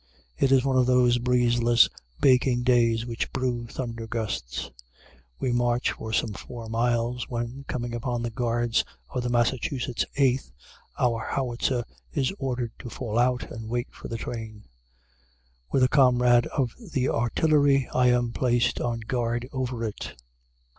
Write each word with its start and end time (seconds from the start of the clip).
It 0.35 0.51
is 0.51 0.65
one 0.65 0.77
of 0.77 0.87
those 0.87 1.19
breezeless 1.19 1.87
baking 2.19 2.63
days 2.63 3.05
which 3.05 3.31
brew 3.31 3.67
thunder 3.67 4.07
gusts. 4.07 4.71
We 5.39 5.51
march 5.51 5.91
for 5.91 6.11
some 6.11 6.33
four 6.33 6.67
miles, 6.69 7.29
when, 7.29 7.65
coming 7.67 7.93
upon 7.93 8.23
the 8.23 8.31
guards 8.31 8.83
of 9.11 9.21
the 9.21 9.29
Massachusetts 9.29 10.03
Eighth, 10.15 10.53
our 10.97 11.23
howitzer 11.29 11.83
is 12.11 12.33
ordered 12.39 12.71
to 12.79 12.89
fall 12.89 13.19
out 13.19 13.51
and 13.51 13.69
wait 13.69 13.93
for 13.93 14.07
the 14.07 14.17
train. 14.17 14.63
With 15.71 15.83
a 15.83 15.87
comrade 15.87 16.47
of 16.47 16.73
the 16.79 17.07
Artillery, 17.09 17.87
I 17.93 18.07
am 18.07 18.31
placed 18.31 18.81
on 18.81 19.01
guard 19.01 19.47
over 19.53 19.83
it. 19.83 20.15